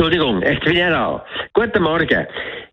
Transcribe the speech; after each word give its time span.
Entschuldigung, 0.00 0.40
ich 0.40 0.58
bin 0.60 0.76
ja 0.76 0.88
da. 0.88 1.26
Guten 1.52 1.82
Morgen. 1.82 2.26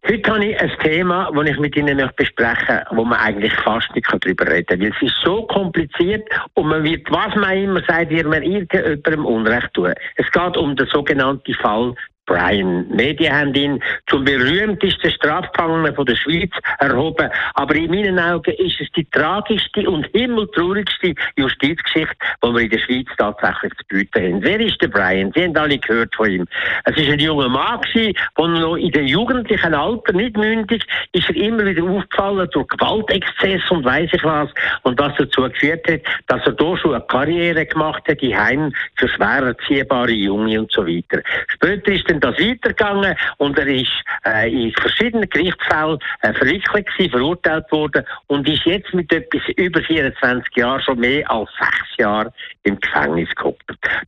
Heute 0.07 0.31
habe 0.31 0.45
ich 0.45 0.61
ein 0.61 0.71
Thema, 0.81 1.29
das 1.35 1.49
ich 1.49 1.59
mit 1.59 1.75
Ihnen 1.75 1.97
möchte 1.97 2.13
besprechen 2.15 2.75
möchte, 2.77 2.95
wo 2.95 3.03
man 3.03 3.19
eigentlich 3.19 3.53
fast 3.65 3.93
nicht 3.93 4.07
darüber 4.09 4.47
reden 4.49 4.65
kann. 4.65 4.79
Weil 4.79 4.93
es 4.95 5.01
ist 5.01 5.21
so 5.25 5.45
kompliziert 5.47 6.25
und 6.53 6.67
man 6.69 6.85
wird, 6.85 7.05
was 7.11 7.35
man 7.35 7.57
immer 7.57 7.81
sagt, 7.85 8.11
wird 8.11 8.27
man 8.27 8.43
irgendjemandem 8.43 9.25
Unrecht 9.25 9.73
tun. 9.73 9.93
Es 10.15 10.31
geht 10.31 10.55
um 10.55 10.73
den 10.77 10.87
sogenannten 10.87 11.53
Fall 11.55 11.95
Brian. 12.27 12.85
Medien 12.89 13.33
haben 13.33 13.55
ihn 13.55 13.81
zum 14.07 14.23
berühmtesten 14.25 15.09
Strafgefangenen 15.11 15.95
von 15.95 16.05
der 16.05 16.15
Schweiz 16.15 16.51
erhoben. 16.79 17.29
Aber 17.55 17.75
in 17.75 17.89
meinen 17.89 18.19
Augen 18.19 18.53
ist 18.57 18.79
es 18.79 18.91
die 18.95 19.05
tragischste 19.09 19.89
und 19.89 20.05
himmeltraurigste 20.13 21.15
Justizgeschichte, 21.37 22.15
die 22.43 22.53
wir 22.53 22.61
in 22.61 22.69
der 22.69 22.79
Schweiz 22.79 23.07
tatsächlich 23.17 23.73
zu 23.77 23.85
bieten 23.87 24.23
haben. 24.23 24.43
Wer 24.43 24.59
ist 24.59 24.81
der 24.81 24.89
Brian? 24.89 25.31
Sie 25.35 25.43
haben 25.43 25.57
alle 25.57 25.79
gehört 25.79 26.13
von 26.15 26.29
ihm. 26.29 26.45
Es 26.83 26.97
ist 26.97 27.09
ein 27.09 27.19
junger 27.19 27.49
Mann 27.49 27.81
gewesen, 27.81 28.13
der 28.37 28.47
noch 28.47 28.75
in 28.75 28.91
dem 28.91 29.07
jugendlichen 29.07 29.73
Alter, 29.73 30.13
nicht 30.13 30.35
mündig, 30.35 30.85
ist 31.13 31.29
er 31.29 31.35
immer 31.37 31.65
wieder 31.65 31.83
aufgefallen 31.83 32.49
durch 32.51 32.67
Gewaltexzess 32.67 33.71
und 33.71 33.85
weiss 33.85 34.09
ich 34.11 34.23
was. 34.23 34.49
Und 34.83 34.99
was 34.99 35.13
dazu 35.17 35.43
geführt 35.43 35.87
hat, 35.89 36.01
dass 36.27 36.45
er 36.45 36.51
da 36.51 36.77
schon 36.77 36.93
eine 36.93 37.05
Karriere 37.05 37.65
gemacht 37.65 38.03
hat, 38.07 38.21
die 38.21 38.35
Heim 38.35 38.73
für 38.97 39.07
schwer 39.07 39.43
erziehbare 39.43 40.11
Junge 40.11 40.59
und 40.59 40.71
so 40.71 40.85
weiter. 40.85 41.21
Später 41.47 41.91
ist 41.93 42.09
dann 42.19 42.33
das 42.33 42.45
weitergegangen 42.45 43.15
und 43.37 43.57
er 43.57 43.67
ist 43.67 43.91
äh, 44.25 44.49
in 44.49 44.73
verschiedenen 44.73 45.29
Gerichtsfällen 45.29 45.99
äh, 46.21 46.33
verwickelt 46.33 46.87
gewesen, 46.87 47.11
verurteilt 47.11 47.71
worden 47.71 48.03
und 48.27 48.47
ist 48.47 48.65
jetzt 48.65 48.93
mit 48.93 49.11
etwas 49.11 49.41
über 49.55 49.81
24 49.81 50.55
Jahren 50.55 50.81
schon 50.81 50.99
mehr 50.99 51.29
als 51.29 51.49
sechs 51.59 51.97
Jahre 51.97 52.33
im 52.63 52.79
Gefängnis 52.79 53.29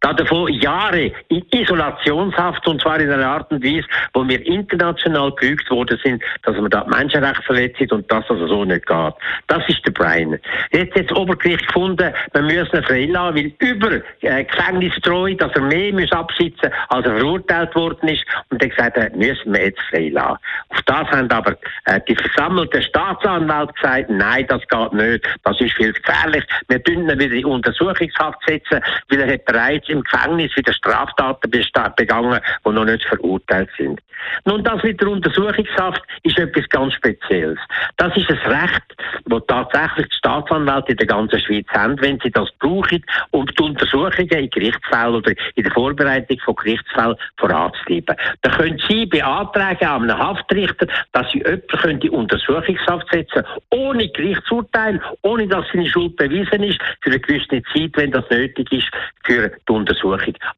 gehockt. 0.09 0.19
Davon 0.19 0.53
Jahre 0.53 1.11
in 1.29 1.43
Isolationshaft 1.51 2.67
und 2.67 2.81
zwar 2.81 2.99
in 2.99 3.11
einer 3.11 3.27
Art 3.27 3.51
und 3.51 3.63
Weise, 3.63 3.85
wo 4.13 4.27
wir 4.27 4.45
international 4.45 5.31
gerügt 5.33 5.69
worden 5.69 5.99
sind, 6.03 6.23
dass 6.43 6.55
man 6.55 6.69
da 6.69 6.85
Menschenrechte 6.85 7.43
verletzt 7.43 7.79
hat 7.79 7.91
und 7.91 8.11
das 8.11 8.29
also 8.29 8.47
so 8.47 8.65
nicht 8.65 8.85
geht. 8.85 9.13
Das 9.47 9.67
ist 9.67 9.85
der 9.85 9.91
Brian. 9.91 10.39
Jetzt 10.71 10.95
hat 10.95 11.09
das 11.09 11.17
Obergericht 11.17 11.67
gefunden, 11.67 12.13
wir 12.33 12.41
müssen 12.41 12.75
ihn 12.75 12.83
freilassen, 12.83 13.35
weil 13.35 13.53
über 13.59 13.91
äh, 14.21 14.43
Gefängnistreu, 14.43 15.33
dass 15.35 15.51
er 15.53 15.61
mehr 15.61 15.93
muss 15.93 16.11
absitzen 16.11 16.71
als 16.89 17.05
er 17.05 17.17
verurteilt 17.17 17.75
worden 17.75 18.09
ist 18.09 18.25
und 18.49 18.61
dann 18.61 18.69
gesagt 18.69 18.97
hat, 18.97 19.15
müssen 19.15 19.53
wir 19.53 19.65
jetzt 19.65 19.81
freilassen. 19.89 20.37
Auf 20.69 20.81
das 20.85 21.07
haben 21.09 21.29
aber 21.31 21.55
äh, 21.85 21.99
die 22.07 22.15
versammelten 22.15 22.81
Staatsanwälte 22.81 23.73
gesagt, 23.73 24.09
nein, 24.09 24.45
das 24.47 24.61
geht 24.67 24.93
nicht, 24.93 25.27
das 25.43 25.61
ist 25.61 25.73
viel 25.73 25.93
gefährlich. 25.93 26.43
Wir 26.67 26.83
tun 26.83 27.09
ihn 27.09 27.19
wieder 27.19 27.35
in 27.35 27.45
Untersuchungshaft 27.45 28.39
setzen, 28.47 28.81
weil 29.09 29.21
er 29.21 29.33
hat 29.33 29.45
bereits 29.45 29.89
im 29.89 29.98
Gefängnis 30.03 30.55
wieder 30.55 30.73
Straftaten 30.73 31.49
begangen, 31.49 32.39
die 32.65 32.69
noch 32.71 32.85
nicht 32.85 33.05
verurteilt 33.05 33.69
sind. 33.77 34.01
Nun, 34.45 34.63
das 34.63 34.83
mit 34.83 34.99
der 34.99 35.07
Untersuchungshaft 35.07 36.01
ist 36.23 36.37
etwas 36.37 36.67
ganz 36.69 36.93
Spezielles. 36.93 37.59
Das 37.97 38.15
ist 38.17 38.29
ein 38.29 38.37
Recht, 38.37 38.83
das 39.25 39.41
tatsächlich 39.47 40.09
die 40.09 40.15
Staatsanwälte 40.17 40.91
in 40.91 40.97
der 40.97 41.07
ganzen 41.07 41.39
Schweiz 41.39 41.67
haben, 41.69 41.99
wenn 42.01 42.19
sie 42.19 42.31
das 42.31 42.49
brauchen, 42.59 43.03
um 43.31 43.45
die 43.45 43.63
Untersuchungen 43.63 44.29
in 44.29 44.49
Gerichtsfällen 44.49 45.15
oder 45.15 45.33
in 45.55 45.63
der 45.63 45.71
Vorbereitung 45.71 46.39
von 46.39 46.55
Gerichtsfällen 46.55 47.15
voranzutreiben. 47.37 48.15
Da 48.41 48.49
können 48.51 48.81
Sie 48.87 49.05
beantragen 49.05 49.85
an 49.85 50.09
einen 50.09 50.17
Haftrichter, 50.17 50.87
dass 51.13 51.31
Sie 51.31 51.39
jemanden 51.39 52.01
in 52.01 52.09
Untersuchungshaft 52.09 53.07
setzen 53.11 53.43
ohne 53.69 54.09
Gerichtsurteil, 54.09 55.01
ohne 55.21 55.47
dass 55.47 55.65
seine 55.71 55.87
Schuld 55.87 56.15
bewiesen 56.15 56.63
ist, 56.63 56.79
für 57.01 57.11
eine 57.11 57.19
gewisse 57.19 57.61
Zeit, 57.73 57.91
wenn 57.95 58.11
das 58.11 58.29
nötig 58.29 58.71
ist, 58.71 58.87
für 59.23 59.49
die 59.49 59.71
Untersuchung. 59.71 59.88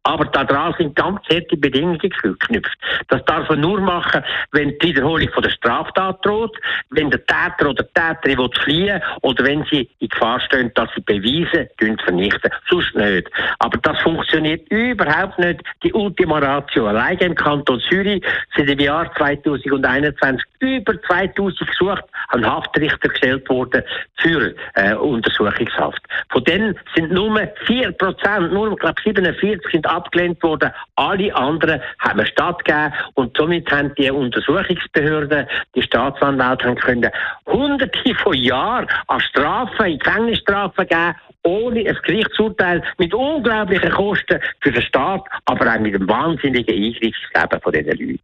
Aber 0.03 0.25
daran 0.25 0.73
sind 0.77 0.95
ganz 0.95 1.19
harte 1.29 1.57
Bedingungen 1.57 1.97
geknüpft. 1.99 2.77
Das 3.07 3.23
darf 3.25 3.49
man 3.49 3.61
nur 3.61 3.79
machen, 3.81 4.23
wenn 4.51 4.77
die 4.79 4.89
Wiederholung 4.89 5.29
von 5.29 5.43
der 5.43 5.51
Straftat 5.51 6.25
droht, 6.25 6.57
wenn 6.89 7.09
der 7.09 7.25
Täter 7.25 7.69
oder 7.69 7.85
Täterin 7.93 8.37
will 8.37 8.49
fliehen 8.63 9.01
oder 9.21 9.43
wenn 9.45 9.65
sie 9.69 9.89
in 9.99 10.09
Gefahr 10.09 10.39
stehen, 10.41 10.71
dass 10.75 10.89
sie 10.95 11.01
Beweise 11.01 11.69
vernichten. 12.03 12.51
Sonst 12.69 12.95
nicht. 12.95 13.29
Aber 13.59 13.77
das 13.79 13.99
funktioniert 14.01 14.69
überhaupt 14.69 15.39
nicht. 15.39 15.61
Die 15.83 15.93
Ultima 15.93 16.39
Ratio. 16.39 16.87
Allein 16.87 17.17
im 17.19 17.35
Kanton 17.35 17.79
Zürich 17.89 18.23
sind 18.55 18.69
im 18.69 18.79
Jahr 18.79 19.13
2021 19.15 20.50
über 20.61 21.01
2000 21.01 21.59
gesucht 21.67 22.03
an 22.29 22.45
Haftrichter 22.45 23.09
gestellt 23.09 23.49
worden 23.49 23.83
für 24.19 24.53
äh, 24.75 24.93
Untersuchungshaft. 24.93 26.01
Von 26.29 26.43
denen 26.43 26.77
sind 26.95 27.11
nur 27.11 27.47
4 27.65 27.91
Prozent, 27.93 28.53
nur, 28.53 28.71
ich 28.71 28.79
glaube 28.79 29.01
47 29.03 29.71
sind 29.71 29.85
abgelehnt 29.87 30.41
worden. 30.43 30.71
Alle 30.95 31.35
anderen 31.35 31.81
haben 31.99 32.19
wir 32.19 32.25
stattgegeben 32.25 32.93
und 33.15 33.35
somit 33.35 33.71
haben 33.71 33.93
die 33.95 34.11
Untersuchungsbehörden, 34.11 35.47
die 35.75 35.81
Staatsanwälte 35.81 36.75
können 36.75 37.11
hunderte 37.47 38.15
von 38.15 38.33
Jahren 38.33 38.87
an 39.07 39.19
Strafen, 39.19 39.97
Gefängnisstrafen 39.97 40.87
geben, 40.87 41.15
ohne 41.43 41.79
ein 41.79 41.97
Gerichtsurteil, 42.03 42.83
mit 42.97 43.13
unglaublichen 43.13 43.91
Kosten 43.91 44.39
für 44.61 44.71
den 44.71 44.81
Staat, 44.81 45.23
aber 45.45 45.73
auch 45.73 45.79
mit 45.79 45.95
einem 45.95 46.07
wahnsinnigen 46.07 46.73
Eingriff 46.73 47.01
ins 47.01 47.15
Leben 47.35 47.61
von 47.61 47.73
diesen 47.73 48.07
Leuten. 48.07 48.23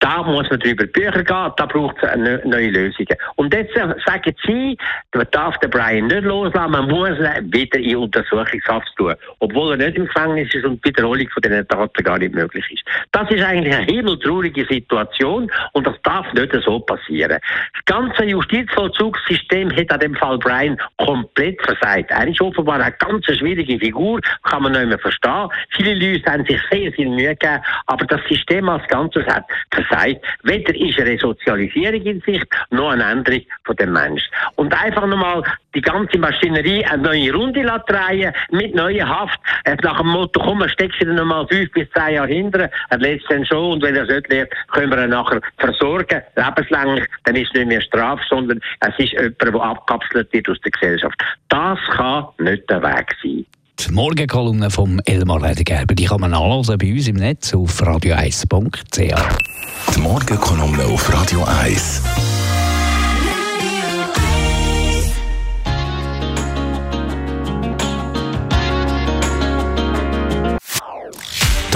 Da 0.00 0.22
muss 0.22 0.50
man 0.50 0.60
drüber 0.60 0.86
Bücher 0.86 1.24
gehen, 1.24 1.52
da 1.56 1.66
braucht 1.66 1.96
es 2.02 2.44
neue 2.44 2.70
Lösungen. 2.70 3.16
Und 3.36 3.54
jetzt 3.54 3.74
sagen 3.74 4.34
Sie, 4.44 4.76
man 5.14 5.26
darf 5.30 5.56
den 5.58 5.70
Brian 5.70 6.06
nicht 6.06 6.22
loslassen, 6.22 6.72
man 6.72 6.88
muss 6.88 7.10
ihn 7.10 7.52
wieder 7.52 7.78
in 7.78 7.96
Untersuchungshaft 7.96 8.88
tun, 8.96 9.14
obwohl 9.38 9.72
er 9.72 9.76
nicht 9.76 9.96
im 9.96 10.06
Gefängnis 10.06 10.54
ist 10.54 10.64
und 10.64 10.84
die 10.84 10.88
Wiederholung 10.90 11.28
von 11.30 11.42
diesen 11.42 11.66
Taten 11.68 12.04
gar 12.04 12.18
nicht 12.18 12.34
möglich 12.34 12.64
ist. 12.70 12.84
Das 13.12 13.30
ist 13.30 13.42
eigentlich 13.42 13.74
eine 13.74 13.86
himmeltraurige 13.86 14.66
Situation 14.66 15.50
und 15.72 15.86
das 15.86 15.94
darf 16.02 16.32
nicht 16.32 16.52
so 16.64 16.80
passieren. 16.80 17.38
Das 17.74 17.84
ganze 17.84 18.24
Justizvollzugssystem 18.24 19.74
hat 19.76 19.92
an 19.92 20.00
dem 20.00 20.14
Fall 20.14 20.38
Brian 20.38 20.78
komplett 20.96 21.60
versagt. 21.62 22.10
Er 22.10 22.26
ist 22.26 22.40
offenbar 22.48 22.80
eine 22.80 22.92
ganz 22.92 23.26
schwierige 23.26 23.78
Figur, 23.78 24.20
kann 24.42 24.62
man 24.62 24.72
nicht 24.72 24.86
mehr 24.86 24.98
verstehen. 24.98 25.48
Viele 25.70 25.94
Leute 25.94 26.30
haben 26.30 26.44
sich 26.44 26.60
sehr 26.70 26.92
viel 26.92 27.08
Mühe 27.08 27.34
gegeben, 27.34 27.62
aber 27.86 28.06
das 28.06 28.20
System 28.28 28.68
als 28.68 28.86
Ganzes 28.88 29.26
hat 29.26 29.44
versagt. 29.70 30.24
Weder 30.42 30.74
ist 30.74 30.98
eine 30.98 31.10
Resozialisierung 31.10 32.02
in 32.02 32.20
Sicht, 32.22 32.46
noch 32.70 32.90
eine 32.90 33.04
Änderung 33.04 33.42
von 33.64 33.76
dem 33.76 33.92
Menschen. 33.92 34.28
Und 34.56 34.72
einfach 34.74 35.06
nochmal 35.06 35.42
die 35.78 35.82
ganze 35.82 36.18
Maschinerie 36.18 36.84
eine 36.84 37.02
neue 37.02 37.32
Runde 37.32 37.62
drehen 37.86 38.32
mit 38.50 38.74
neuer 38.74 39.08
Haft. 39.08 39.38
Nach 39.82 39.98
dem 39.98 40.08
Motto, 40.08 40.40
komm, 40.40 40.66
steckst 40.68 41.00
du 41.00 41.06
dann 41.06 41.16
nochmal 41.16 41.46
fünf 41.46 41.70
bis 41.72 41.88
zehn 41.94 42.14
Jahre 42.14 42.28
hinter, 42.28 42.70
er 42.90 42.98
lässt 42.98 43.24
dann 43.28 43.46
schon 43.46 43.74
und 43.74 43.82
wenn 43.82 43.94
er 43.94 44.02
es 44.02 44.08
nicht 44.08 44.28
lernt, 44.28 44.50
können 44.72 44.90
wir 44.90 45.04
ihn 45.04 45.10
nachher 45.10 45.40
versorgen, 45.58 46.22
lebenslänglich, 46.34 47.06
dann 47.24 47.36
ist 47.36 47.48
es 47.48 47.54
nicht 47.54 47.68
mehr 47.68 47.80
Strafe, 47.80 48.22
sondern 48.28 48.60
es 48.80 48.98
ist 48.98 49.12
jemand, 49.12 49.40
der 49.40 49.54
abkapselt 49.54 50.32
wird 50.32 50.48
aus 50.48 50.58
der 50.64 50.72
Gesellschaft. 50.72 51.20
Das 51.48 51.78
kann 51.96 52.26
nicht 52.38 52.68
der 52.68 52.82
Weg 52.82 53.14
sein. 53.22 53.46
Die 53.78 53.92
Morgenkolumne 53.92 54.70
vom 54.70 55.00
Elmar 55.04 55.40
Ledergerber, 55.40 55.94
die 55.94 56.06
kann 56.06 56.20
man 56.20 56.34
anhören 56.34 56.78
bei 56.78 56.92
uns 56.92 57.06
im 57.06 57.16
Netz 57.16 57.54
auf 57.54 57.80
radio1.ch. 57.80 59.94
Die 59.94 60.00
Morgenkolumne 60.00 60.84
auf 60.84 61.14
Radio 61.14 61.44
1. 61.62 62.37